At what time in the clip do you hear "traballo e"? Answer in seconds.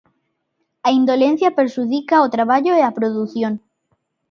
2.35-2.81